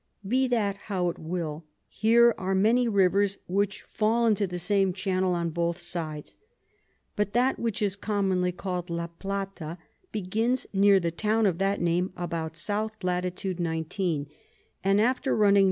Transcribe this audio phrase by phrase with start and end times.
[0.27, 5.35] Be that how it will, here are many Rivers which fall into the same Channel
[5.35, 6.37] on both sides.
[7.15, 9.77] But that which is commonly call'd La Plata,
[10.11, 12.69] begins near the Town of that Name about S.
[13.03, 13.43] Lat.
[13.59, 14.25] 19.
[14.83, 15.59] and after running N.